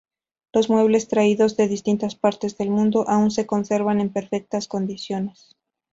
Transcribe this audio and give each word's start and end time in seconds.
Los 0.51 0.67
muebles 0.67 1.07
traídos 1.07 1.57
de 1.57 1.67
distintas 1.67 2.15
partes 2.15 2.57
del 2.57 2.71
mundo, 2.71 3.05
aún 3.07 3.29
se 3.29 3.45
conservan 3.45 3.99
en 3.99 4.11
perfectas 4.11 4.67
condiciones. 4.67 5.55